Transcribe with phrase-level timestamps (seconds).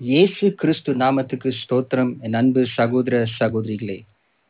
[0.00, 2.10] இயேசு கிறிஸ்து நாமத்துக்கு ஸ்தோத்திரம்.
[2.20, 3.96] என் அன்பு சகோதர சகோதரிகளே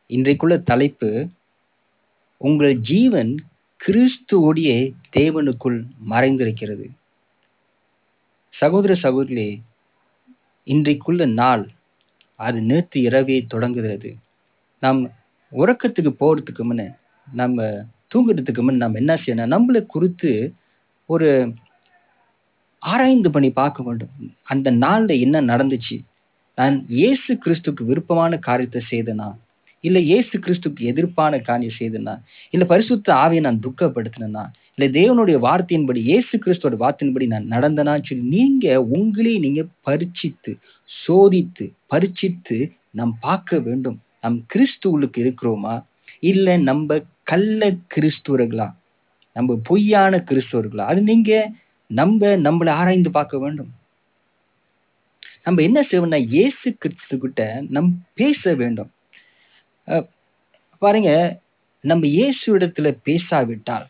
[0.09, 1.09] இன்றைக்குள்ள தலைப்பு
[2.41, 3.31] உங்கள் ஜீவன்
[3.79, 4.69] கிறிஸ்துவோடைய
[5.17, 5.77] தேவனுக்குள்
[6.09, 6.87] மறைந்திருக்கிறது.
[8.53, 9.47] சகோதர சகோதரிகளே
[10.67, 11.65] இன்றைக்குள்ள நாள்
[12.39, 14.11] அது நேற்று இரவே தொடங்குகிறது.
[14.83, 14.99] நாம்
[15.51, 16.89] உறக்கத்துக்கு போகிறதுக்கு முன்ன
[17.27, 17.69] நம்ம
[18.15, 19.53] தூங்குறதுக்கு முன் நம்ம என்ன செய்யணும்?
[19.55, 20.33] நம்மளை குறித்து
[21.09, 21.29] ஒரு
[22.83, 24.13] ஆராய்ந்து பண்ணி பார்க்க வேண்டும்.
[24.43, 25.97] அந்த நாளில் என்ன நடந்துச்சு?
[26.57, 29.27] நான் இயேசு கிறிஸ்துக்கு விருப்பமான காரியத்தை செய்தனா?
[29.83, 32.13] இல்லை இயேசு கிறிஸ்துக்கு எதிர்ப்பான காரியம் செய்தனா?
[32.53, 38.83] இல்லை பரிசுத்த ஆவியை நான் துக்கப்படுத்தினா இல்லை தேவனுடைய வார்த்தையின்படி இயேசு கிறிஸ்துவோட வார்த்தையின்படி நான் நடந்தனான்னு சொல்லி நீங்கள்
[38.97, 40.51] உங்களே நீங்கள் பரிச்சித்து
[40.89, 42.57] சோதித்து பரிச்சித்து
[42.99, 43.97] நாம் பார்க்க வேண்டும்.
[44.23, 45.75] நம் கிறிஸ்துவுக்கு இருக்கிறோமா?
[46.19, 48.67] இல்லை நம்ம கள்ள கிறிஸ்துவர்களா?
[49.35, 50.85] நம்ம பொய்யான கிறிஸ்துவர்களா?
[50.91, 51.51] அது நீங்கள்
[51.89, 53.71] நம்ம நம்மளை ஆராய்ந்து பார்க்க வேண்டும்.
[55.45, 57.41] நம்ம என்ன செய்வோம்னா இயேசு கிறிஸ்து கிட்ட
[57.75, 57.91] நம்
[58.21, 58.91] பேச வேண்டும்.
[60.81, 61.11] பாருங்க
[61.83, 63.85] நம்ம இயேசு இடத்துல பேசாவிட்டால்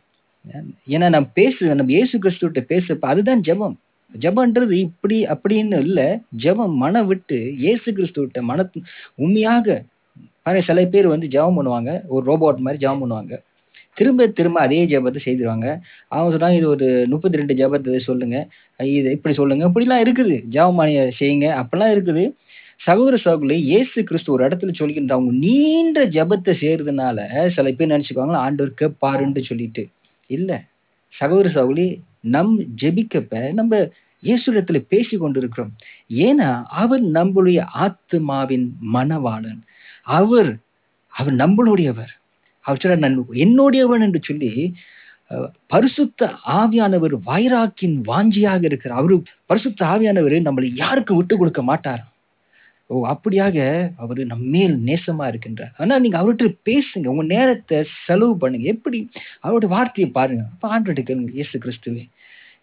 [0.93, 3.75] ஏன்னா நம்ம பேச நம்ம இயேசு கிறிஸ்துவிட்ட பேசப்ப அதுதான் ஜபம்.
[4.13, 6.07] ஜபன்றது இப்படி அப்படின்னு இல்லை
[6.43, 8.69] ஜபம் மன விட்டு இயேசு கிறிஸ்துவிட்ட மன
[9.23, 9.77] உண்மையாக
[10.43, 13.33] பாருங்க சில பேர் வந்து ஜபம் பண்ணுவாங்க ஒரு ரோபோட் மாதிரி ஜபம் பண்ணுவாங்க.
[13.99, 15.67] திரும்ப திரும்ப அதே ஜபத்தை செய்திருவாங்க.
[16.13, 18.37] அவங்க சொன்னாங்க இது ஒரு முப்பத்தி ரெண்டு ஜபத்தை சொல்லுங்க.
[18.97, 19.63] இது இப்படி சொல்லுங்க.
[19.69, 20.35] இப்படிலாம் இருக்குது.
[20.55, 21.47] ஜபமானிய செய்யுங்க.
[21.61, 22.25] அப்படிலாம் இருக்குது.
[22.87, 28.79] சகோதர சகோதரி இயேசு கிறிஸ்து ஒரு இடத்துல சொல்லிக்கின்ற அவங்க நீண்ட ஜபத்தை செய்யறதுனால சில பேர் நினைச்சுக்குவாங்களா ஆண்டவர்
[28.81, 29.83] கேட்பாருன்னு சொல்லிட்டு.
[30.29, 30.57] இல்லை.
[31.13, 31.87] சகோதர சகோதரி
[32.35, 33.79] நம் ஜெபிக்கப்ப நம்ம
[34.27, 35.73] இயேசு இடத்துல பேசி கொண்டிருக்கிறோம்.
[36.27, 36.49] ஏன்னா
[36.81, 39.61] அவர் நம்மளுடைய ஆத்மாவின் மனவாளன்
[40.17, 40.51] அவர்
[41.19, 42.13] அவர் நம்மளுடையவர்.
[42.67, 44.51] அவர் நான் என்னுடையவன் என்று சொல்லி
[45.73, 46.27] பரிசுத்த
[46.59, 49.15] ஆவியானவர் வைராக்கின் வாஞ்சியாக இருக்கிறார் அவரு
[49.49, 52.03] பரிசுத்த ஆவியானவர் நம்மளை யாருக்கு விட்டு கொடுக்க மாட்டார்?
[52.89, 53.57] ஓ அப்படியாக
[54.03, 55.73] அவர் நம்ம மேல் நேசமா இருக்கின்றார்.
[55.77, 57.07] ஆனா நீங்க அவர்கிட்ட பேசுங்க.
[57.13, 58.67] உங்க நேரத்தை செலவு பண்ணுங்க.
[58.75, 58.99] எப்படி?
[59.45, 60.45] அவருடைய வார்த்தையை பாருங்க.
[60.53, 61.33] அப்ப ஆண்டு கேளுங்க.
[61.39, 62.03] இயேசு கிறிஸ்துவே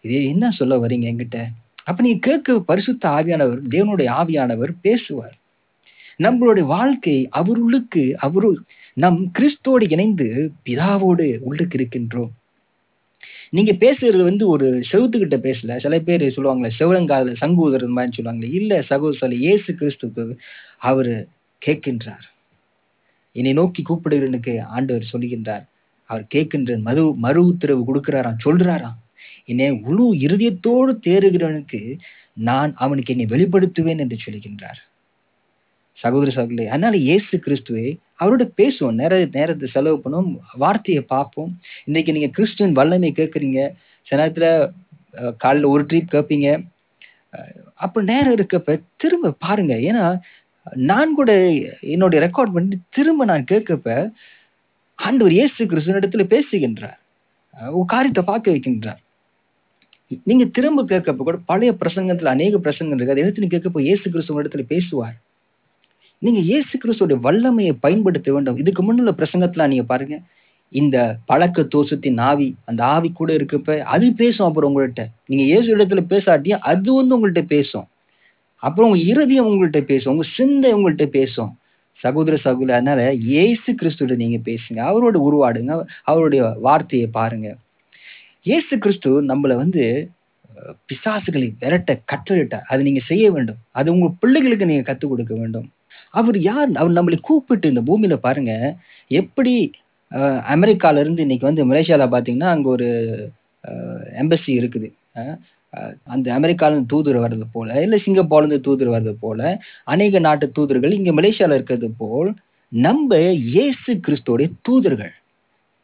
[0.05, 1.39] இதே என்ன சொல்ல வரீங்க என்கிட்ட?
[1.87, 5.35] அப்ப நீங்கள் கேட்க பரிசுத்த ஆவியானவர் தேவனுடைய ஆவியானவர் பேசுவார்.
[6.25, 8.49] நம்மளுடைய வாழ்க்கை அவருளுக்கு அவரு
[8.97, 12.31] நம் கிறிஸ்தோடு இணைந்து பிதாவோடு உள்ளுக்கு இருக்கின்றோம்
[13.49, 15.79] நீங்க பேசுறது வந்து ஒரு செவுத்துக்கிட்ட பேசல.
[15.79, 18.53] சில பேர் சொல்லுவாங்களே செவலங்காதல சங்கு ஊதுறது மாதிரி சொல்லுவாங்களே.
[18.53, 20.37] இல்ல சகோதர இயேசு கிறிஸ்துக்கு
[20.77, 21.27] அவரு
[21.65, 22.25] கேட்கின்றார்.
[23.31, 25.65] என்னை நோக்கி கூப்பிடுகிறனுக்கு ஆண்டவர் சொல்லுகின்றார்.
[26.03, 28.99] அவர் கேட்கின்ற மறு மறு உத்தரவு கொடுக்கிறாராம் சொல்றாராம்.
[29.45, 31.97] என்னை முழு இருதயத்தோடு தேறுகிறவனுக்கு
[32.33, 34.81] நான் அவனுக்கு என்னை வெளிப்படுத்துவேன் என்று சொல்லுகின்றார்.
[36.03, 37.87] சகோதர சகோதரி அதனால இயேசு கிறிஸ்துவே
[38.21, 38.97] அவரோட பேசுவோம்.
[39.01, 40.31] நேர நேரத்தை செலவு பண்ணுவோம்
[40.63, 41.51] வார்த்தையை பார்ப்போம்.
[41.89, 43.59] இன்னைக்கு நீங்க கிறிஸ்துவின் வல்லமை கேட்குறீங்க.
[44.07, 44.47] சில நேரத்துல
[45.43, 46.49] காலைல ஒரு ட்ரீப் கேட்பீங்க.
[47.85, 49.73] அப்ப நேரம் இருக்கப்ப திரும்ப பாருங்க.
[49.89, 50.05] ஏன்னா
[50.89, 51.31] நான் கூட
[51.93, 53.89] என்னுடைய ரெக்கார்ட் பண்ணி திரும்ப நான் கேட்கப்ப
[54.99, 56.99] ஆண்டவர் இயேசு கிறிஸ்துவ இடத்துல பேசுகின்றார்.
[57.93, 59.01] காரியத்தை பார்க்க வைக்கின்றார்.
[60.29, 63.13] நீங்க திரும்ப கேட்கப்ப கூட பழைய பிரசங்கத்துல அநேக பிரசங்கம் இருக்கு.
[63.15, 65.15] அதை எடுத்து கேட்கப்போ இயேசு கிறிஸ்துவ இடத்துல பேசுவார்.
[66.25, 68.57] நீங்க இயேசு கிறிஸ்துவோட வல்லமையை பயன்படுத்த வேண்டும்.
[68.61, 70.17] இதுக்கு முன்னுள்ள பிரசங்கத்துல நீங்க பாருங்க.
[70.73, 70.97] இந்த
[71.29, 76.63] பழக்க தோஷத்தின் ஆவி அந்த ஆவி கூட இருக்கப்ப அது பேசும் அப்புறம் உங்கள்கிட்ட நீங்க இயேசு இடத்துல பேசாட்டியும்
[76.71, 77.85] அது வந்து உங்கள்கிட்ட பேசும்.
[78.63, 80.11] அப்புறம் உங்க இறுதியம் உங்கள்கிட்ட பேசும்.
[80.13, 81.51] உங்க சிந்தை உங்கள்கிட்ட பேசும்.
[81.99, 84.79] சகோதர சகோதரி அதனால இயேசு கிறிஸ்துவோட நீங்க பேசுங்க.
[84.89, 85.73] அவரோட உருவாடுங்க.
[86.03, 87.47] அவருடைய வார்த்தையை பாருங்க.
[88.41, 89.83] இயேசு கிறிஸ்து நம்மளை வந்து
[90.89, 93.61] பிசாசுகளை விரட்ட கட்டளிட்டார் அது நீங்க செய்ய வேண்டும்.
[93.71, 95.67] அது உங்க பிள்ளைகளுக்கு நீங்க கத்துக் கொடுக்க வேண்டும்.
[96.19, 96.69] அவர் யார்?
[96.81, 98.53] அவர் நம்மளை கூப்பிட்டு இந்த பூமியில பாருங்க.
[99.21, 99.53] எப்படி
[100.55, 102.87] அமெரிக்கால இருந்து இன்னைக்கு வந்து மலேசியாவில் பார்த்தீங்கன்னா அங்க ஒரு
[104.21, 104.89] எம்பசி இருக்குது.
[106.13, 109.39] அந்த அமெரிக்கால தூதர் வர்றது போல இல்லை சிங்கப்பூர்லேருந்து தூதர் வர்றது போல
[109.93, 112.29] அநேக நாட்டு தூதர்கள் இங்க மலேசியாவில் இருக்கிறது போல்
[112.71, 113.17] நம்ம
[113.55, 115.13] இயேசு கிறிஸ்துவோடைய தூதர்கள்.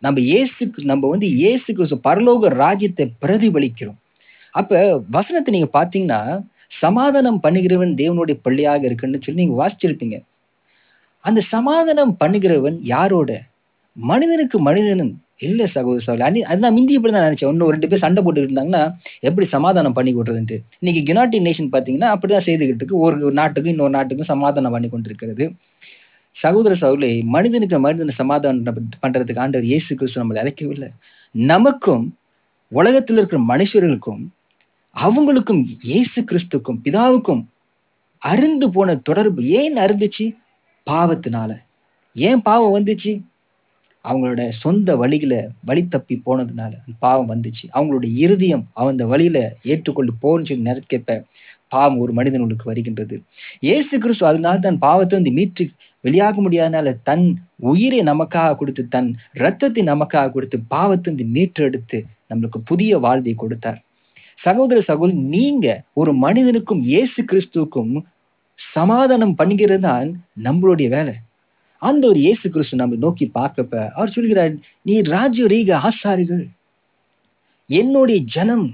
[0.03, 0.61] நம்ம இயேசு
[0.91, 3.99] நம்ம வந்து இயேசு கிறிஸ்து பரலோக ராஜ்யத்தை பிரதிபலிக்கிறோம்.
[4.53, 4.79] அப்ப
[5.17, 6.21] வசனத்தை நீங்க பாத்தீங்கன்னா
[6.71, 10.17] சமாதானம் பண்ணுகிறவன் தேவனுடைய பள்ளியாக இருக்குன்னு சொல்லி நீங்க வாசிச்சிருப்பீங்க.
[11.27, 13.31] அந்த சமாதானம் பண்ணுகிறவன் யாரோட?
[13.95, 15.11] மனிதனுக்கு மனிதனும்
[15.47, 16.25] இல்லை சகோதர சகோதரி.
[16.27, 17.51] அனி அதுதான் மிந்தி இப்படி தான் நினைச்சேன்.
[17.53, 18.83] இன்னும் ரெண்டு பேர் சண்டை போட்டுக்கிட்டு இருந்தாங்கன்னா
[19.27, 20.57] எப்படி சமாதானம் பண்ணி கொடுறதுன்ட்டு.
[20.81, 23.01] இன்னைக்கு யுனைடெட் நேஷன் பாத்தீங்கன்னா அப்படிதான் செய்துக்கிட்டு இருக்கு.
[23.05, 25.45] ஒரு நாட்டுக்கும் இன்னொரு நாட்டுக்கும் சமாதானம் பண்ணி கொண்டிருக்கிறது.
[26.37, 30.89] சகோதர சகோதரி மனிதனுக்கு மனிதனை சமாதானம் பண்ணுறதுக்கு ஆண்டவர் இயேசு கிறிஸ்து நம்மளை அழைக்கவில்லை.
[31.35, 32.05] நமக்கும்
[32.71, 34.21] உலகத்தில் இருக்கிற மனுஷர்களுக்கும்
[34.95, 37.41] அவங்களுக்கும் இயேசு கிறிஸ்துக்கும் பிதாவுக்கும்
[38.21, 40.25] அருந்து போன தொடர்பு ஏன் அருந்துச்சு
[40.87, 41.51] பாவத்தினால.
[42.15, 43.11] ஏன் பாவம் வந்துச்சு?
[44.05, 45.33] அவங்களோட சொந்த வழியில
[45.65, 47.65] வழி தப்பி போனதுனால பாவம் வந்துச்சு.
[47.73, 51.17] அவங்களுடைய இருதயம் அந்த வழியில ஏற்றுக்கொண்டு போன்னு சொல்லி நினைக்கப்ப
[51.67, 53.15] பாவம் ஒரு மனிதனுக்கு வருகின்றது.
[53.59, 55.63] இயேசு கிறிஸ்து அதனால தன் பாவத்தை வந்து மீட்டு
[56.03, 57.25] வெளியாக முடியாதனால தன்
[57.71, 61.99] உயிரை நமக்காக கொடுத்து தன் ரத்தத்தை நமக்காக கொடுத்து பாவத்தை வந்து மீட்டெடுத்து
[62.29, 63.79] நம்மளுக்கு புதிய வாழ்வை கொடுத்தார்.
[64.41, 68.01] சகோதர சகோதரி நீங்க ஒரு மனிதனுக்கும் இயேசு கிறிஸ்துவுக்கும்
[68.73, 71.13] சமாதானம் பண்ணுகிறது தான் நம்மளுடைய வேலை.
[71.77, 76.47] அந்த ஒரு இயேசு கிறிஸ்து நம்ம நோக்கி பார்க்கப்ப அவர் சொல்கிறார் நீ ராஜரீக ஆசாரிகள்.
[77.67, 78.73] என்னுடைய ஜனம்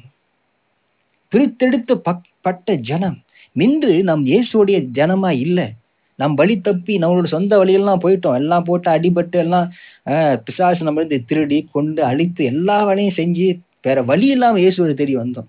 [1.32, 3.22] பிரித்தெடுத்த பக்- பட்ட ஜனம்.
[3.52, 5.74] மின்று நம் இயேசுடைய ஜனமா இல்லை.
[6.16, 8.36] நம் வழி தப்பி நம்மளோட சொந்த வழியெல்லாம் போயிட்டோம்.
[8.36, 9.72] எல்லாம் போட்டு அடிபட்டு எல்லாம்
[10.44, 15.48] பிசாசு நம்ம இருந்து திருடி கொண்டு அழித்து எல்லா வேலையும் செஞ்சு வேற வழி இல்லாமல் இயேசுவை தேடி வந்தோம்.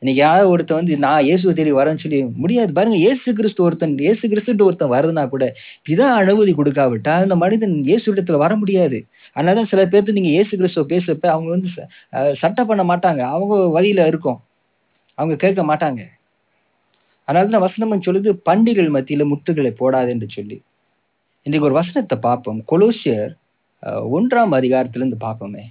[0.00, 2.72] இன்னைக்கு யாராவது ஒருத்தன் வந்து நான் இயேசுவை தேடி வரேன்னு சொல்லி முடியாது.
[2.72, 5.54] பாருங்க இயேசு கிறிஸ்து ஒருத்தன் இயேசு கிறிஸ்துட்டு ஒருத்தன் வருதுன்னா கூட
[5.88, 9.06] இதான் அனுமதி கொடுக்காவிட்டா அந்த மனிதன் இயேசு இடத்துல வர முடியாது.
[9.36, 13.18] அதனாலதான் சில பேர்த்து நீங்க இயேசு கிறிஸ்துவ பேசுறப்ப அவங்க வந்து ச- சட்டை பண்ண மாட்டாங்க.
[13.18, 14.40] அவங்க வழியில இருக்கும்.
[15.14, 16.04] அவங்க கேட்க மாட்டாங்க.
[17.28, 20.62] அதனாலதான் வசனம் சொல்லுது பண்டிகள் மத்தியில முட்டுகளை போடாது என்று சொல்லி.
[21.42, 22.64] இன்றைக்கு ஒரு வசனத்தை பார்ப்போம்.
[22.70, 23.30] கொலோசியர்
[23.86, 25.62] ஒன்றாம் அதிகாரத்திலிருந்து பார்ப்போமே.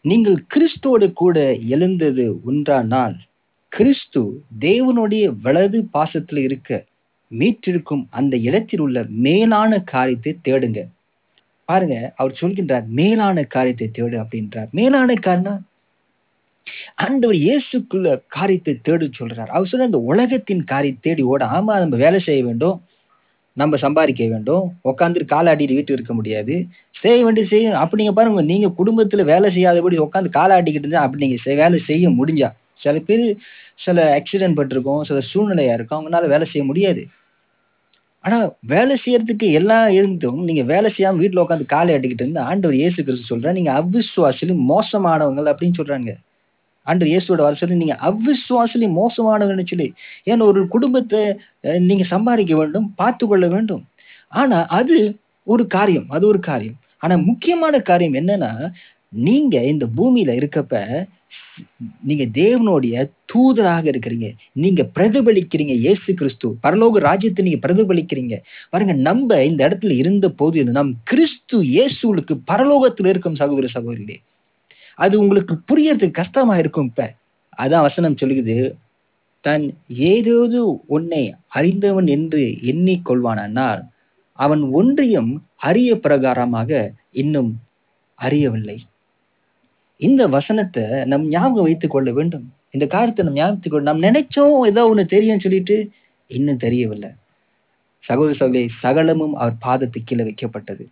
[0.00, 3.16] நீங்கள் கிறிஸ்துவோடு கூட எழுந்தது ஒன்றா நாள்
[3.72, 4.20] கிறிஸ்து
[4.60, 6.84] தேவனுடைய வலது பாசத்தில் இருக்க
[7.30, 10.80] மீற்றிருக்கும் அந்த இடத்தில் உள்ள மேலான காரியத்தை தேடுங்க.
[11.68, 14.68] பாருங்க அவர் சொல்கின்றார் மேலான காரியத்தை தேடு அப்படின்றார்.
[14.70, 15.60] மேலான காரணம்
[16.94, 19.46] ஆண்டவர் இயேசுக்குள்ள காரியத்தை தேடு சொல்றார்.
[19.46, 22.76] அவர் சொல்ற இந்த உலகத்தின் காரியத்தை தேடி ஓட ஆமா நம்ம வேலை செய்ய வேண்டும்.
[23.56, 24.64] நம்ம சம்பாதிக்க வேண்டும்.
[24.84, 26.54] உட்காந்து காலாட்டிட்டு வீட்டு இருக்க முடியாது.
[27.00, 31.42] செய்ய வேண்டியது செய்யும் அப்படி நீங்க பாருங்க நீங்க குடும்பத்துல வேலை செய்யாதபடி உட்காந்து காலாட்டிக்கிட்டு இருந்தா அப்படி நீங்க
[31.44, 32.48] செய்- வேலை செய்ய முடிஞ்சா
[32.82, 33.24] சில பேர்
[33.84, 35.98] சில ஆக்சிடென்ட் பட்டிருக்கும் சில சூழ்நிலையா இருக்கும்.
[35.98, 37.02] அவங்களால வேலை செய்ய முடியாது.
[38.24, 38.38] ஆனா
[38.72, 43.30] வேலை செய்யறதுக்கு எல்லாம் இருந்தும் நீங்க வேலை செய்யாம வீட்டுல உட்காந்து காலை ஆட்டிக்கிட்டு இருந்து ஆண்டவர் இயேசு கிறிஸ்து
[43.32, 46.12] சொல்ற நீங்க அவிசுவாசிலும் மோசமானவங்க அப்படின்னு சொல்றாங்க.
[46.86, 49.88] ஆண்டு இயேசுவோட வர சொல்லி நீங்க அவிசுவாசிலும் மோசமானவங்கன்னு சொல்லி.
[50.30, 51.20] ஏன்னா ஒரு குடும்பத்தை
[51.88, 53.82] நீங்க சம்பாதிக்க வேண்டும் பார்த்து கொள்ள வேண்டும்.
[54.32, 54.96] ஆனா அது
[55.46, 56.78] ஒரு காரியம் அது ஒரு காரியம்.
[57.02, 58.52] ஆனா முக்கியமான காரியம் என்னன்னா
[59.12, 61.06] நீங்க இந்த பூமியில இருக்கப்ப
[62.08, 62.94] நீங்க தேவனுடைய
[63.30, 64.28] தூதராக இருக்கிறீங்க.
[64.52, 66.48] நீங்க பிரதிபலிக்கிறீங்க இயேசு கிறிஸ்து.
[66.62, 68.36] பரலோக ராஜ்யத்தை நீங்க பிரதிபலிக்கிறீங்க.
[68.70, 74.18] பாருங்க நம்ம இந்த இடத்துல இருந்த போது நம் கிறிஸ்து இயேசுவுக்கு பரலோகத்தில் இருக்கும் சகோதர சகோதரிகளே
[74.94, 77.14] அது உங்களுக்கு புரியறதுக்கு கஷ்டமா இருக்கும் இப்ப.
[77.58, 78.76] அதான் வசனம் சொல்லுது
[79.44, 79.66] தன்
[80.12, 83.82] ஏதோது உன்னை அறிந்தவன் என்று எண்ணிக்கொள்வானால்
[84.32, 86.70] அவன் ஒன்றியம் அரிய பிரகாரமாக
[87.10, 87.50] இன்னும்
[88.14, 88.78] அறியவில்லை.
[90.00, 92.52] இந்த வசனத்தை நம் ஞாபகம் வைத்துக் கொள்ள வேண்டும்.
[92.70, 95.90] இந்த காரியத்தை நம் ஞாபகத்துக் கொள்ள நாம் நினைச்சோம் ஏதோ ஒன்று தெரியும்னு சொல்லிட்டு
[96.26, 97.10] இன்னும் தெரியவில்லை.
[98.00, 100.86] சகோதர சகோதரி சகலமும் அவர் பாதத்துக்கு கீழே வைக்கப்பட்டது.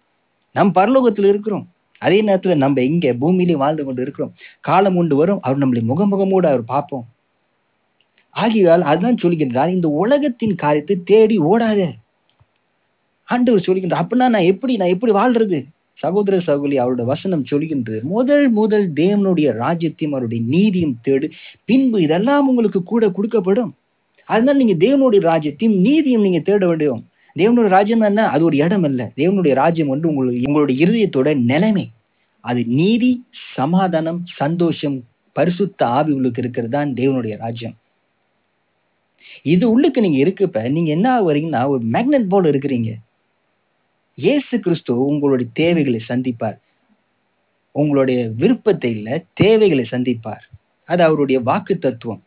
[0.53, 1.69] நம் பரலோகத்தில் இருக்கிறோம்.
[1.99, 4.35] அதே நேரத்தில் நம்ம இங்கே பூமியிலே வாழ்ந்து கொண்டு இருக்கிறோம்.
[4.61, 5.39] காலம் உண்டு வரும்.
[5.43, 7.07] அவர் நம்மளை முகமுகமோடு அவர் பார்ப்போம்.
[8.37, 11.91] ஆகியால் அதுதான் சொல்கின்றார் இந்த உலகத்தின் காரியத்தை தேடி ஓடாத.
[13.25, 15.65] ஆண்டவர் சொல்கின்றார் அப்படின்னா நான் எப்படி நான் எப்படி வாழ்றது?
[16.01, 21.31] சகோதர சகோதரி அவருடைய வசனம் சொல்கின்றது முதல் முதல் தேவனுடைய ராஜ்யத்தையும் அவருடைய நீதியும் தேடு
[21.65, 23.71] பின்பு இதெல்லாம் உங்களுக்கு கூட கொடுக்கப்படும்.
[24.25, 27.03] அதனால நீங்க தேவனுடைய ராஜ்யத்தையும் நீதியும் நீங்க தேட வேண்டும்.
[27.37, 28.29] தேவனுடைய ராஜ்யம் என்ன?
[28.29, 29.13] அது ஒரு இடம் அல்ல.
[29.17, 31.91] தேவனுடைய ராஜ்யம் வந்து உங்களுக்கு உங்களுடைய இருதயத்தோட நிலைமை.
[32.41, 34.97] அது நீதி சமாதானம் சந்தோஷம்
[35.33, 37.77] பரிசுத்த ஆவி உள்ளுக்கு இருக்கிறது தான் தேவனுடைய ராஜ்யம்.
[39.43, 42.91] இது உள்ளுக்கு நீங்க இருக்கப்ப நீங்க என்ன வரீங்கன்னா ஒரு மேக்னெட் போல இருக்கிறீங்க.
[44.19, 46.59] இயேசு கிறிஸ்து உங்களுடைய தேவைகளை சந்திப்பார்.
[47.75, 50.45] உங்களுடைய விருப்பத்தை இல்லை தேவைகளை சந்திப்பார்.
[50.89, 52.23] அது அவருடைய வாக்கு தத்துவம்.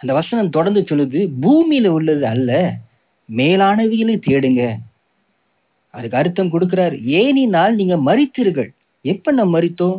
[0.00, 2.50] அந்த வசனம் தொடர்ந்து சொல்லுது பூமியில உள்ளது அல்ல
[3.28, 4.62] மேலானவைகளை தேடுங்க.
[5.94, 8.70] அதுக்கு அர்த்தம் கொடுக்கிறார் ஏனினால் நீங்க மறித்தீர்கள்
[9.04, 9.98] எப்ப நம்ம மறித்தோம்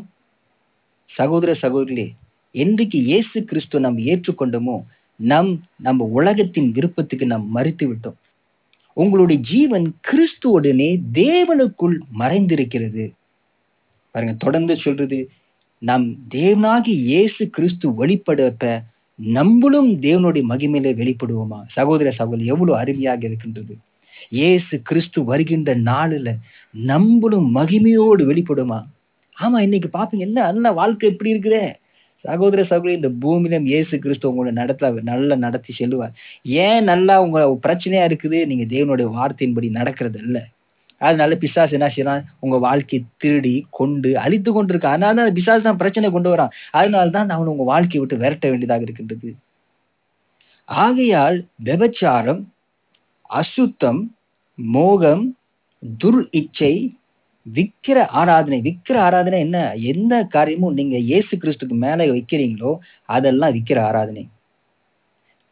[1.12, 2.08] சகோதர சகோதரிகளே
[2.56, 4.76] என்றைக்கு இயேசு கிறிஸ்து நாம் ஏற்றுக்கொண்டோமோ
[5.20, 8.18] நம் நம்ம உலகத்தின் விருப்பத்துக்கு நாம் மறித்து விட்டோம்
[8.98, 13.06] உங்களுடைய ஜீவன் கிறிஸ்துவுடனே தேவனுக்குள் மறைந்திருக்கிறது.
[14.16, 15.20] பாருங்க தொடர்ந்து சொல்றது
[15.82, 18.66] நம் தேவனாகி இயேசு கிறிஸ்து வெளிப்படுத்த
[19.20, 21.60] நம்மளும் தேவனுடைய மகிமையில வெளிப்படுவோமா?
[21.68, 23.74] சகோதர சகோதரி எவ்வளவு அருமையாக இருக்கின்றது.
[24.30, 26.32] இயேசு கிறிஸ்து வருகின்ற நாளில்
[26.74, 28.80] நம்மளும் மகிமையோடு வெளிப்படுமா?
[29.38, 31.64] ஆமா இன்னைக்கு பாப்பீங்க என்ன அண்ணா வாழ்க்கை எப்படி இருக்குதே
[32.26, 36.14] சகோதர சகோதரி இந்த பூமியிலும் இயேசு கிறிஸ்து உங்களை நடத்த நல்லா நடத்தி செல்லுவார்.
[36.66, 38.40] ஏன் நல்லா உங்க பிரச்சனையா இருக்குது?
[38.52, 40.40] நீங்க தேவனுடைய வார்த்தையின்படி நடக்கிறது இல்ல
[41.08, 46.10] அதனால பிசாஸ் என்ன செய்யறான் உங்க வாழ்க்கையை திருடி கொண்டு அழித்து கொண்டிருக்க அதனால தான் பிசாசு தான் பிரச்சனை
[46.12, 46.54] கொண்டு வரான்.
[46.80, 49.30] அதனால தான் அவன் உங்க வாழ்க்கையை விட்டு விரட்ட வேண்டியதாக இருக்கின்றது.
[50.70, 51.38] ஆகையால்
[51.70, 52.42] விபச்சாரம்
[53.40, 54.02] அசுத்தம்
[54.58, 55.26] மோகம்
[56.02, 56.74] துர் இச்சை
[57.46, 59.58] விக்கிர ஆராதனை விக்கிர ஆராதனை என்ன?
[59.94, 62.72] எந்த காரியமும் நீங்க இயேசு கிறிஸ்துக்கு மேல வைக்கிறீங்களோ
[63.10, 64.24] அதெல்லாம் விக்கிர ஆராதனை.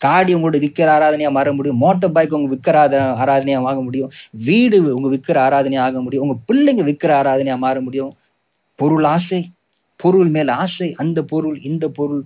[0.01, 1.81] காடி உங்களோட விற்கிற ஆராதனையா மாற முடியும்.
[1.83, 2.75] மோட்டார் பைக் உங்க விற்கிற
[3.23, 4.11] ஆராதனையா வாங்க முடியும்.
[4.47, 6.25] வீடு உங்க விற்கிற ஆராதனையா ஆக முடியும்.
[6.27, 8.13] உங்க பிள்ளைங்க விற்கிற ஆராதனையா மாற முடியும்.
[8.79, 9.41] பொருள் ஆசை
[9.99, 12.23] பொருள் மேல ஆசை அந்த பொருள் இந்த பொருள்.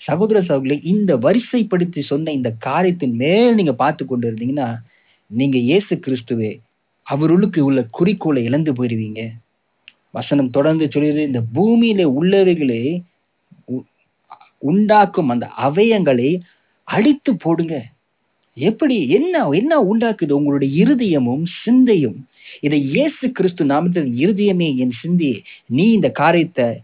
[0.00, 4.68] சகோதர சகோதரி இந்த வரிசைப்படுத்தி சொன்ன இந்த காரியத்தின் மேல் நீங்க பார்த்து கொண்டு இருந்தீங்கன்னா
[5.30, 6.50] நீங்க இயேசு கிறிஸ்துவே
[7.06, 9.28] அவருளுக்கு உள்ள குறிக்கோளை இழந்து போயிடுவீங்க
[10.10, 13.02] வசனம் தொடர்ந்து சொல்லுது இந்த பூமியில உள்ளவைகளே
[13.64, 13.82] உ-
[14.58, 16.40] உண்டாக்கும் அந்த அவயங்களை
[16.84, 17.86] அழித்து போடுங்க.
[18.54, 19.08] எப்படி?
[19.08, 20.32] என்ன என்ன உண்டாக்குது?
[20.32, 22.26] உங்களுடைய இருதயமும் சிந்தையும்.
[22.60, 25.42] இதை இயேசு கிறிஸ்து நாமத்தில் இருதயமே என் சிந்தையே.
[25.66, 26.82] நீ இந்த காரியத்தை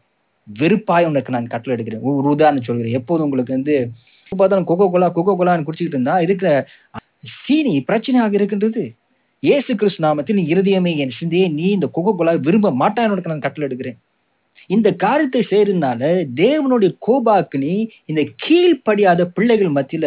[0.59, 2.93] வெறுப்பாய் உனக்கு நான் கட்டளை எடுக்கிறேன் ஒரு உதாரணம் சொல்கிறேன்.
[2.93, 3.91] எப்போதும் உங்களுக்கு வந்து
[4.37, 6.69] பார்த்தாலும் கொக்கோ கோலா கொக்கோ கோலான்னு குடிச்சிக்கிட்டு இருந்தா இருக்கிற
[7.45, 8.95] சீனி பிரச்சனையாக இருக்கின்றது.
[9.43, 13.43] இயேசு கிறிஸ்து நாமத்தில் நீ இருதயமே என் சிந்தையே நீ இந்த கொக்கோ கோலா விரும்ப மாட்டான் உனக்கு நான்
[13.47, 13.97] கட்டளை எடுக்கிறேன்.
[14.75, 17.73] இந்த காரியத்தை செய்யறதுனால தேவனுடைய கோபாக்கினி
[18.11, 20.07] இந்த கீழ்ப்படியாத பிள்ளைகள் மத்தியில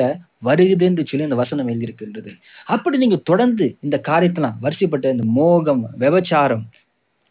[0.50, 2.32] வருகிறது என்று சொல்லி இந்த வசனம் எழுதியிருக்கின்றது.
[2.76, 6.66] அப்படி நீங்க தொடர்ந்து இந்த காரியத்தெல்லாம் வரிசைப்பட்ட இந்த மோகம் விபச்சாரம்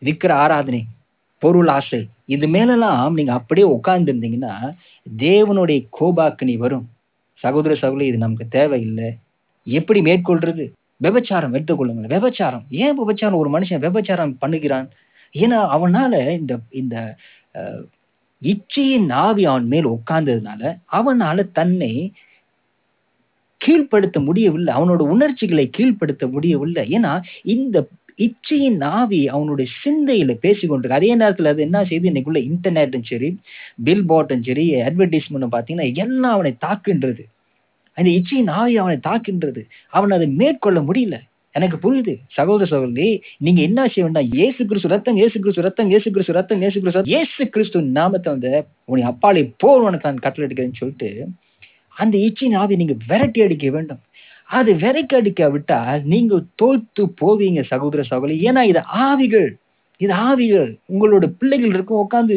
[0.03, 0.83] விக்கிர ஆராதனை
[1.43, 2.03] பொருள் ஆசை
[2.35, 4.55] இது மேலெல்லாம் நீங்க அப்படியே உட்கார்ந்து இருந்தீங்கன்னா
[5.07, 6.87] தேவனுடைய கோபாக்கினி வரும்.
[7.45, 9.11] சகோதர சகோதரி இது நமக்கு தேவையில்லை.
[9.67, 10.67] எப்படி மேற்கொள்றது?
[11.07, 12.65] விபச்சாரம் எடுத்துக்கொள்ளுங்கள் விபச்சாரம்.
[12.85, 13.41] ஏன் விபச்சாரம்?
[13.43, 14.89] ஒரு மனுஷன் விபச்சாரம் பண்ணுகிறான்.
[15.35, 16.97] ஏன்னா அவனால இந்த இந்த
[18.43, 20.63] இச்சையின் ஆவி அவன் மேல் உட்கார்ந்ததுனால
[20.99, 21.93] அவனால தன்னை
[23.61, 24.71] கீழ்ப்படுத்த முடியவில்லை.
[24.79, 26.83] அவனோட உணர்ச்சிகளை கீழ்ப்படுத்த முடியவில்லை.
[26.97, 27.13] ஏன்னா
[27.55, 27.77] இந்த
[28.27, 33.29] இச்சையின் ஆவி அவனுடைய சிந்தையில பேசிக்கொண்டிருக்கு அதே நேரத்துல அது என்ன செய்யுது இன்னைக்குள்ள இன்டர்நெட்டும் சரி
[33.87, 37.25] பில் போர்டும் சரி அட்வர்டைஸ்மெண்ட்டும் பார்த்தீங்கன்னா எல்லாம் அவனை தாக்குன்றது
[37.97, 39.63] அந்த இச்சையின் ஆவி அவனை தாக்கின்றது
[39.97, 41.19] அவன் அதை மேற்கொள்ள முடியல.
[41.57, 42.13] எனக்கு புரியுது.
[42.37, 43.09] சகோதர சகோதரி
[43.45, 44.31] நீங்க என்ன செய்ய வேண்டாம்?
[44.45, 48.53] ஏசு கிறிஸ்து ரத்தம் ஏசு கிறிஸ்து ரத்தம் ஏசு கிறிஸ்து ரத்தம் ஏசு கிறிஸ்து ஏசு கிறிஸ்து நாமத்தை வந்து
[48.85, 51.11] உன்னை அப்பாலே போர் உனக்கு நான் கட்டளை எடுக்கிறேன்னு சொல்லிட்டு
[52.03, 54.01] அந்த இச்சின் ஆவி நீங்க விரட்டி அடிக்க வேண்டும்.
[54.49, 58.37] அது விரட்டி அடிக்க விட்டால் நீங்க தோத்து போவீங்க சகோதர சகோதரி.
[58.49, 59.49] ஏன்னா இது ஆவிகள்.
[60.01, 60.71] இது ஆவிகள்.
[60.93, 62.35] உங்களோட பிள்ளைகள் இருக்கும் உட்காந்து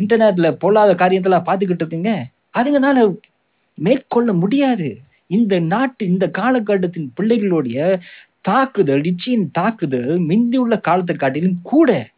[0.00, 2.12] இன்டர்நெட்ல பொல்லாத காரியத்தெல்லாம் பார்த்துக்கிட்டு இருக்கீங்க
[2.58, 2.98] அதுங்கனால
[3.78, 4.98] மேற்கொள்ள முடியாது.
[5.26, 7.98] இந்த நாட்டு இந்த காலகட்டத்தின் பிள்ளைகளுடைய
[8.40, 12.10] தாக்குதல் இச்சியின் தாக்குதல் மிந்தி உள்ள காலத்தை காட்டிலும் கூட.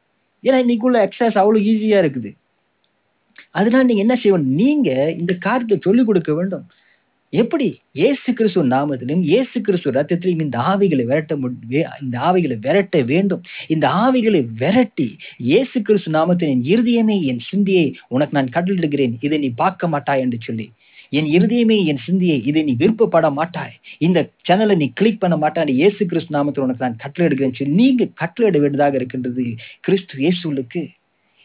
[0.42, 2.32] ஏன்னா இன்னைக்குள்ள எக்ஸஸ் அவ்வளவு ஈஸியா இருக்குது.
[3.50, 4.44] அதனால நீங்க என்ன செய்யணும்?
[4.44, 6.66] நீங்க இந்த காரியத்தை சொல்லிக் கொடுக்க வேண்டும்.
[7.30, 7.80] எப்படி?
[7.92, 13.42] இயேசு கிறிஸ்துவ நாமத்திலும் இயேசு கிறிஸ்துவ ரத்தத்திலும் இந்த ஆவிகளை விரட்ட மு- வே- இந்த ஆவிகளை விரட்ட வேண்டும்.
[13.68, 19.48] இந்த ஆவிகளை விரட்டி இயேசு கிறிஸ்து நாமத்தின் என் இருதயமே என் சிந்தியை உனக்கு நான் கடலிடுகிறேன் இதை நீ
[19.48, 20.70] பார்க்க மாட்டாய் என்று சொல்லி.
[21.18, 23.74] என் இருதயமே என் சிந்தியை இதை நீ விருப்பப்பட மாட்டாய்
[24.06, 25.72] இந்த சேனலை நீ கிளிக் பண்ண மாட்டாய்.
[25.80, 29.46] இயேசு கிறிஸ்து நாமத்தில் உனக்கு நான் கட்டளை எடுக்கிறேன் சொல்லி நீங்க கட்டளையிட வேண்டியதாக இருக்கின்றது
[29.86, 30.82] கிறிஸ்து இயேசுலுக்கு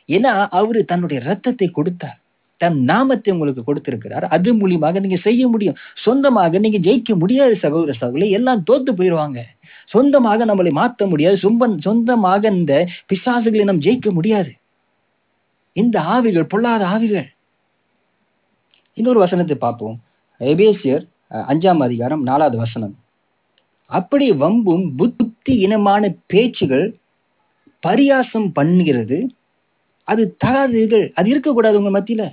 [0.10, 2.20] ஏன்னா அவரு தன்னுடைய ரத்தத்தை கொடுத்தார்.
[2.62, 4.26] தன் நாமத்தை உங்களுக்கு கொடுத்திருக்கிறார்.
[4.36, 5.80] அது மூலியமாக நீங்க செய்ய முடியும்.
[6.04, 9.40] சொந்தமாக நீங்க ஜெயிக்க முடியாது சகோதர சகோதரி எல்லாம் தோத்து போயிடுவாங்க.
[9.94, 11.38] சொந்தமாக நம்மளை மாற்ற முடியாது.
[11.46, 12.74] சொம்பன் சொந்தமாக இந்த
[13.12, 14.52] பிசாசுகளை நாம் ஜெயிக்க முடியாது.
[15.76, 17.28] இந்த ஆவிகள் பொல்லாத ஆவிகள்.
[18.98, 19.96] இன்னொரு வசனத்தை பார்ப்போம்.
[20.52, 21.04] எபேசியர்
[21.52, 22.94] அஞ்சாம் அதிகாரம் நாலாவது வசனம்.
[23.90, 26.86] அப்படி வம்பும் புத்தி இனமான பேச்சுகள்
[27.84, 29.18] பரியாசம் பண்ணுகிறது.
[30.08, 31.06] அது தகாதீர்கள்.
[31.18, 32.24] அது இருக்கக்கூடாது உங்க மத்தியில.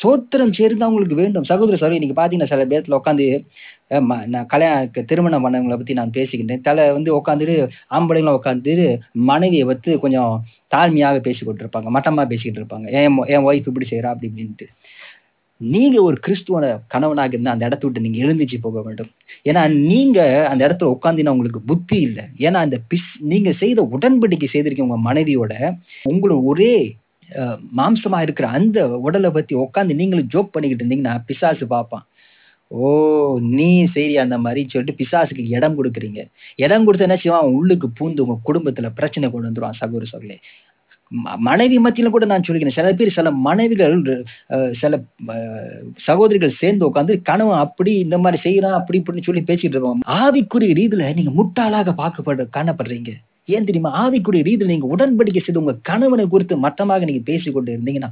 [0.00, 1.46] சோத்திரம் சேர்ந்து அவங்களுக்கு வேண்டும்.
[1.50, 3.26] சகோதர சகோதரி நீங்க பாத்தீங்கன்னா சில பேர்த்துல உட்காந்து
[4.32, 6.64] நான் கல்யாண திருமணம் பண்ணவங்களை பத்தி நான் பேசிக்கிட்டேன்.
[6.68, 7.56] தலை வந்து உட்காந்துட்டு
[7.96, 8.86] ஆம்பளைங்களும் உட்காந்துட்டு
[9.30, 10.34] மனைவியை பத்தி கொஞ்சம்
[10.74, 12.86] தாழ்மையாக பேசிக்கிட்டு இருப்பாங்க மட்டமா பேசிக்கிட்டு இருப்பாங்க.
[13.00, 14.68] என் என் ஒய்ஃப் இப்படி செய்யறா அப்படி இப்படின்ட்டு.
[15.72, 19.10] நீங்க ஒரு கிறிஸ்துவன கணவனாக இருந்து அந்த இடத்த விட்டு நீங்க எழுந்திச்சு போக வேண்டும்.
[19.48, 20.18] ஏன்னா நீங்க
[20.50, 22.24] அந்த இடத்துல உட்காந்தினா உங்களுக்கு புத்தி இல்லை.
[22.46, 25.52] ஏன்னா அந்த பிஸ் நீங்க செய்த உடன்படிக்கை செய்திருக்கீங்க உங்க மனைவியோட
[26.12, 26.74] உங்களோட ஒரே
[27.78, 32.04] மாம்சமா இருக்கிற அந்த உடலை பத்தி உட்காந்து நீங்களும் ஜோக் பண்ணிக்கிட்டு இருந்தீங்கன்னா பிசாசு பார்ப்பான்.
[32.70, 32.86] ஓ
[33.56, 36.20] நீ சரி அந்த மாதிரி சொல்லிட்டு பிசாசுக்கு இடம் கொடுக்குறீங்க.
[36.64, 37.42] இடம் கொடுத்து என்ன செய்வான்?
[37.42, 40.38] அவன் உள்ளுக்கு பூந்து உங்க குடும்பத்துல பிரச்சனை கொண்டு வந்துருவான் சகோதர சகோதரி
[41.48, 43.94] மனைவி மத்தியில கூட நான் சொல்லிக்கிறேன் சில பேர் சில மனைவிகள்
[44.80, 45.00] சில
[46.06, 50.08] சகோதரிகள் சேர்ந்து உட்காந்து கணவன் அப்படி இந்த மாதிரி செய்யறான் அப்படி இப்படின்னு சொல்லி பேசிட்டு இருப்பாங்க.
[50.22, 53.12] ஆவிக்குரிய ரீதியில நீங்க முட்டாளாக பார்க்கப்படுற காணப்படுறீங்க.
[53.54, 53.90] ஏன் தெரியுமா?
[54.02, 58.10] ஆவிக்குரிய ரீதியில் நீங்க உடன்படிக்கை செய்து உங்க கணவனை குறித்து மட்டமாக நீங்க பேசிக்கொண்டு இருந்தீங்கன்னா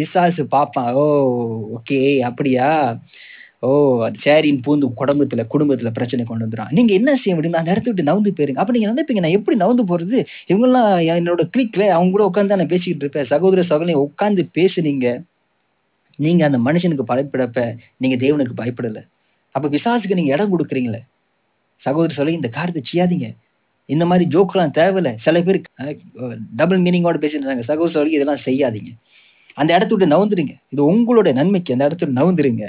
[0.00, 0.92] விசாரிச்சு பார்ப்பான்.
[0.92, 1.04] ஓ
[1.78, 2.70] ஓகே அப்படியா?
[3.66, 3.68] ஓ
[4.24, 8.30] சரின்னு பூந்து குடும்பத்துல குடும்பத்துல பிரச்சனை கொண்டு வந்துடும் நீங்க என்ன செய்ய முடியும் அந்த இடத்த விட்டு நவுந்து
[8.38, 8.60] போயிருங்க.
[8.62, 10.18] அப்ப நீங்க நினைப்பீங்க நான் எப்படி நவுந்து போறது?
[10.50, 10.90] இவங்கெல்லாம்
[11.20, 15.06] என்னோட கிளிக்ல அவங்க கூட உட்காந்து நான் பேசிக்கிட்டு இருப்பேன் சகோதர சகோதரி உட்காந்து பேசுனீங்க.
[16.18, 17.60] நீங்க அந்த மனுஷனுக்கு பயப்படப்ப
[18.02, 19.00] நீங்க தேவனுக்கு பயப்படல.
[19.54, 21.00] அப்ப பிசாசுக்கு நீங்க இடம் கொடுக்குறீங்களே.
[21.86, 23.26] சகோதர சொல்லி இந்த காரியத்தை செய்யாதீங்க.
[23.88, 25.10] இந்த மாதிரி ஜோக்கெல்லாம் தேவையில்ல.
[25.24, 25.58] சில பேர்
[26.60, 28.92] டபுள் மீனிங்கோட பேசிட்டு இருக்காங்க சகோதர சொல்லி இதெல்லாம் செய்யாதீங்க.
[29.60, 32.64] அந்த இடத்த விட்டு நவுந்துருங்க இது உங்களோட நன்மைக்கு அந்த இடத்துல நவுந்துருங்க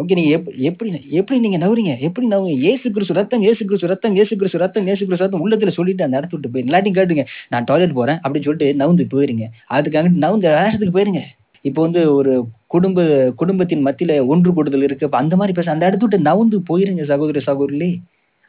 [0.00, 0.88] ஓகே நீங்க எப் எப்படி
[1.18, 1.92] எப்படி நீங்க நவுறீங்க?
[2.06, 2.50] எப்படி நவுங்க?
[2.70, 6.18] ஏசு கிறிஸ்து ரத்தம் ஏசு கிறிஸ்து ரத்தம் ஏசு கிறிஸ்து ரத்தம் ஏசு கிறிஸ்து ரத்தம் உள்ளத்துல சொல்லிட்டு அந்த
[6.20, 9.46] இடத்து விட்டு போய் எல்லாத்தையும் கேட்டுங்க நான் டாய்லெட் போறேன் அப்படின்னு சொல்லிட்டு நவுந்து போயிருங்க.
[9.76, 11.22] அதுக்காக நவுந்து இடத்துக்கு போயிருங்க.
[11.68, 12.32] இப்போ வந்து ஒரு
[12.74, 13.06] குடும்ப
[13.40, 15.08] குடும்பத்தின் மத்தியில ஒன்று கூடுதல் இருக்கு.
[15.22, 17.90] அந்த மாதிரி பேச அந்த இடத்து விட்டு நவுந்து போயிருங்க சகோதர சகோதரிலே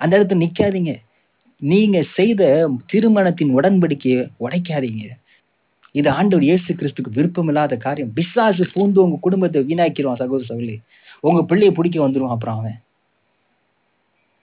[0.01, 0.93] அந்த இடத்துல நிக்காதீங்க.
[1.61, 2.41] நீங்க செய்த
[2.91, 5.05] திருமணத்தின் உடன்படிக்கையை உடைக்காதீங்க.
[5.95, 8.11] இது ஆண்டவர் இயேசு கிறிஸ்துக்கு விருப்பமில்லாத காரியம்.
[8.17, 10.77] பிசாசு பூந்து உங்க குடும்பத்தை வீணாக்கிடுவான் சகோதர சகோதரி
[11.19, 12.77] உங்க பிள்ளையை பிடிக்க வந்துருவான் அப்புறம் அவன்.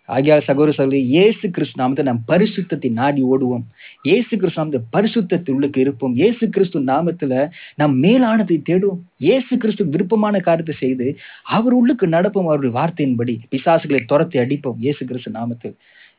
[0.08, 3.62] ஆகியால் சகோதர சகோதரி இயேசு கிறிஸ்து நாமத்தை நாம் பரிசுத்தத்தை நாடி ஓடுவோம்.
[4.08, 6.14] இயேசு கிறிஸ்து நாமத்தை பரிசுத்தத்தில் உள்ளுக்கு இருப்போம்.
[6.20, 7.34] இயேசு கிறிஸ்து நாமத்துல
[7.82, 9.00] நாம் மேலானதை தேடுவோம்.
[9.26, 11.06] இயேசு கிறிஸ்து விருப்பமான காரியத்தை செய்து
[11.42, 14.78] அவர் உள்ளுக்கு நடப்போம் அவருடைய வார்த்தையின்படி பிசாசுகளை துரத்தி அடிப்போம்.
[14.86, 15.76] இயேசு கிறிஸ்து நாமத்தில்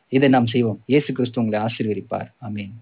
[0.10, 0.82] இதை நாம் செய்வோம்.
[0.86, 2.30] இயேசு கிறிஸ்து உங்களை ஆசீர்வதிப்பார்.
[2.50, 2.76] அமேன்